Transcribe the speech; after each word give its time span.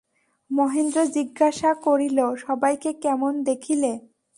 মহেন্দ্র 0.51 0.99
জিজ্ঞাসা 1.15 1.71
করিল, 1.85 2.19
সবাইকে 2.45 2.89
কেমন 3.03 3.33
দেখিলে? 3.43 3.91